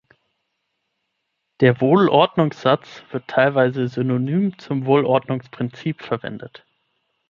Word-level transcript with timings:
Der 1.59 1.79
Wohlordnungssatz 1.79 3.03
wird 3.11 3.27
teilweise 3.27 3.87
synonym 3.87 4.57
zum 4.57 4.87
Wohlordnungsprinzip 4.87 6.01
verwendet. 6.01 6.65